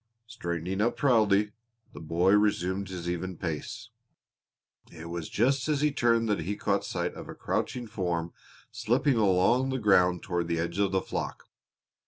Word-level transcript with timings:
Straightening 0.25 0.81
up 0.81 0.97
proudly, 0.97 1.51
the 1.93 1.99
boy 1.99 2.31
resumed 2.31 2.89
his 2.89 3.07
even 3.07 3.37
pace. 3.37 3.91
It 4.91 5.09
was 5.11 5.29
just 5.29 5.69
as 5.69 5.81
he 5.81 5.91
turned 5.91 6.27
that 6.27 6.39
he 6.39 6.55
caught 6.55 6.83
sight 6.83 7.13
of 7.13 7.29
a 7.29 7.35
crouching 7.35 7.85
form 7.85 8.33
slipping 8.71 9.17
along 9.17 9.69
the 9.69 9.77
ground 9.77 10.23
toward 10.23 10.47
the 10.47 10.57
edge 10.57 10.79
of 10.79 10.91
the 10.91 11.01
flock. 11.03 11.43